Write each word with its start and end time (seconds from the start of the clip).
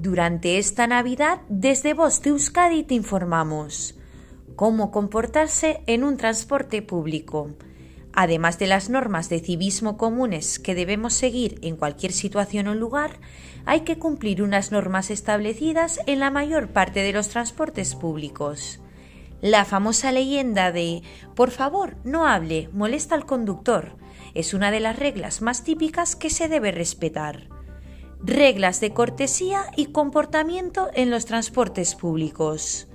Durante 0.00 0.56
esta 0.56 0.86
Navidad, 0.86 1.42
desde 1.50 1.92
Voz 1.92 2.22
de 2.22 2.30
Euskadi 2.30 2.84
te 2.84 2.94
informamos 2.94 3.96
cómo 4.56 4.90
comportarse 4.90 5.82
en 5.86 6.04
un 6.04 6.16
transporte 6.16 6.80
público. 6.80 7.50
Además 8.14 8.58
de 8.58 8.66
las 8.66 8.88
normas 8.88 9.28
de 9.28 9.40
civismo 9.40 9.98
comunes 9.98 10.58
que 10.58 10.74
debemos 10.74 11.12
seguir 11.12 11.58
en 11.60 11.76
cualquier 11.76 12.12
situación 12.12 12.68
o 12.68 12.74
lugar, 12.74 13.20
hay 13.66 13.82
que 13.82 13.98
cumplir 13.98 14.42
unas 14.42 14.72
normas 14.72 15.10
establecidas 15.10 16.00
en 16.06 16.18
la 16.18 16.30
mayor 16.30 16.68
parte 16.68 17.02
de 17.02 17.12
los 17.12 17.28
transportes 17.28 17.94
públicos. 17.94 18.80
La 19.42 19.66
famosa 19.66 20.12
leyenda 20.12 20.72
de 20.72 21.02
por 21.34 21.50
favor, 21.50 21.98
no 22.04 22.26
hable, 22.26 22.70
molesta 22.72 23.16
al 23.16 23.26
conductor 23.26 23.98
es 24.32 24.54
una 24.54 24.70
de 24.70 24.80
las 24.80 24.98
reglas 24.98 25.42
más 25.42 25.62
típicas 25.62 26.16
que 26.16 26.30
se 26.30 26.48
debe 26.48 26.72
respetar. 26.72 27.59
Reglas 28.22 28.80
de 28.80 28.92
cortesía 28.92 29.62
y 29.76 29.86
comportamiento 29.86 30.90
en 30.92 31.10
los 31.10 31.24
transportes 31.24 31.94
públicos. 31.94 32.86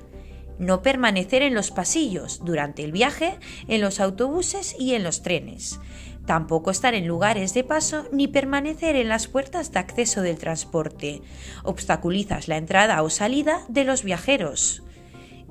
No 0.60 0.84
permanecer 0.84 1.42
en 1.42 1.56
los 1.56 1.72
pasillos 1.72 2.42
durante 2.46 2.84
el 2.84 2.92
viaje, 2.92 3.40
en 3.68 3.82
los 3.82 4.00
autobuses 4.00 4.76
y 4.78 4.94
en 4.94 5.04
los 5.04 5.24
trenes. 5.24 5.80
Tampoco 6.28 6.70
estar 6.70 6.94
en 6.94 7.08
lugares 7.08 7.56
de 7.56 7.64
paso 7.64 8.06
ni 8.12 8.28
permanecer 8.28 8.96
en 8.96 9.10
las 9.10 9.28
puertas 9.28 9.72
de 9.72 9.80
acceso 9.80 10.22
del 10.22 10.38
transporte. 10.38 11.24
Obstaculizas 11.64 12.48
la 12.48 12.58
entrada 12.58 13.02
o 13.02 13.10
salida 13.10 13.66
de 13.68 13.84
los 13.84 14.04
viajeros. 14.04 14.84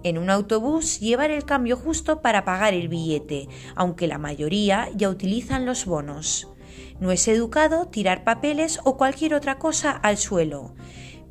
En 0.05 0.19
un 0.19 0.31
autobús 0.31 1.01
llevar 1.01 1.33
el 1.33 1.45
cambio 1.45 1.77
justo 1.77 2.23
para 2.23 2.45
pagar 2.45 2.75
el 2.75 2.89
billete, 2.89 3.49
aunque 3.75 4.07
la 4.07 4.19
mayoría 4.19 4.89
ya 4.95 5.09
utilizan 5.09 5.67
los 5.67 5.85
bonos. 5.85 6.54
No 7.01 7.11
es 7.11 7.27
educado 7.29 7.87
tirar 7.87 8.25
papeles 8.25 8.81
o 8.85 8.97
cualquier 8.97 9.35
otra 9.35 9.59
cosa 9.59 9.91
al 9.91 10.17
suelo. 10.17 10.75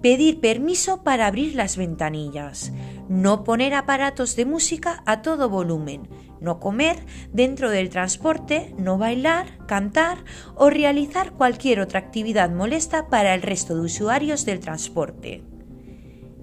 Pedir 0.01 0.41
permiso 0.41 1.03
para 1.03 1.27
abrir 1.27 1.55
las 1.55 1.77
ventanillas. 1.77 2.73
No 3.07 3.43
poner 3.43 3.73
aparatos 3.73 4.35
de 4.35 4.45
música 4.45 5.01
a 5.05 5.21
todo 5.21 5.49
volumen. 5.49 6.09
No 6.41 6.59
comer 6.59 6.97
dentro 7.31 7.69
del 7.69 7.89
transporte, 7.89 8.75
no 8.77 8.97
bailar, 8.97 9.65
cantar 9.65 10.25
o 10.55 10.69
realizar 10.69 11.31
cualquier 11.31 11.79
otra 11.79 11.99
actividad 11.99 12.49
molesta 12.49 13.07
para 13.07 13.33
el 13.33 13.41
resto 13.41 13.75
de 13.75 13.81
usuarios 13.81 14.45
del 14.45 14.59
transporte 14.59 15.43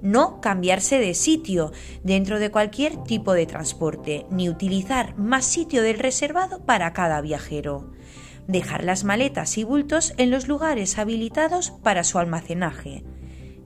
no 0.03 0.41
cambiarse 0.41 0.99
de 0.99 1.15
sitio 1.15 1.73
dentro 2.03 2.39
de 2.39 2.51
cualquier 2.51 2.97
tipo 3.05 3.33
de 3.33 3.47
transporte, 3.47 4.27
ni 4.31 4.49
utilizar 4.49 5.17
más 5.17 5.45
sitio 5.45 5.83
del 5.83 5.99
reservado 5.99 6.65
para 6.65 6.93
cada 6.93 7.21
viajero. 7.21 7.93
Dejar 8.51 8.83
las 8.83 9.05
maletas 9.05 9.59
y 9.59 9.63
bultos 9.63 10.13
en 10.17 10.33
los 10.33 10.49
lugares 10.49 10.99
habilitados 10.99 11.71
para 11.71 12.03
su 12.03 12.19
almacenaje. 12.19 13.05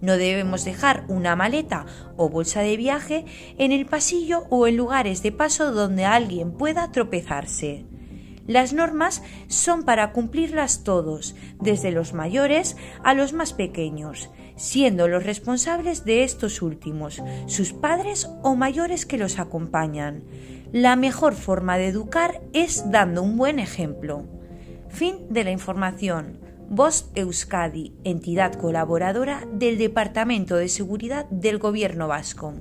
No 0.02 0.18
debemos 0.18 0.66
dejar 0.66 1.06
una 1.08 1.34
maleta 1.36 1.86
o 2.18 2.28
bolsa 2.28 2.60
de 2.60 2.77
viaje 2.77 3.24
en 3.56 3.72
el 3.72 3.86
pasillo 3.86 4.44
o 4.50 4.66
en 4.66 4.77
lugares 4.77 5.22
de 5.22 5.32
paso 5.32 5.72
donde 5.72 6.05
alguien 6.05 6.52
pueda 6.52 6.92
tropezarse. 6.92 7.86
Las 8.46 8.74
normas 8.74 9.22
son 9.48 9.84
para 9.84 10.12
cumplirlas 10.12 10.84
todos, 10.84 11.34
desde 11.62 11.90
los 11.90 12.12
mayores 12.12 12.77
a 13.02 13.14
los 13.14 13.32
más 13.32 13.55
pequeños, 13.55 14.28
siendo 14.55 15.08
los 15.08 15.24
responsables 15.24 16.05
de 16.05 16.24
estos 16.24 16.60
últimos, 16.60 17.22
sus 17.46 17.72
padres 17.72 18.28
o 18.42 18.55
mayores 18.55 19.06
que 19.06 19.16
los 19.16 19.38
acompañan. 19.38 20.24
La 20.72 20.94
mejor 20.94 21.32
forma 21.32 21.78
de 21.78 21.86
educar 21.86 22.42
es 22.52 22.90
dando 22.90 23.22
un 23.22 23.38
buen 23.38 23.58
ejemplo. 23.58 24.33
Fin 24.95 25.27
de 25.28 25.42
la 25.42 25.50
información. 25.50 26.39
Voz 26.70 27.11
Euskadi, 27.17 27.97
entidad 28.05 28.55
colaboradora 28.55 29.45
del 29.53 29.77
Departamento 29.77 30.55
de 30.55 30.69
Seguridad 30.69 31.29
del 31.30 31.58
Gobierno 31.58 32.07
Vasco. 32.07 32.55